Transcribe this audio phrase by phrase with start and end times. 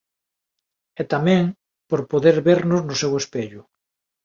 [1.01, 1.43] E tamén
[1.89, 3.61] por poder vernos no seu espello.